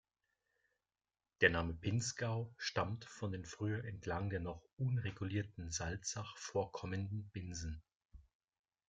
[1.41, 7.83] Der Name Pinzgau stammt von den früher entlang der noch unregulierten Salzach vorkommenden Binsen.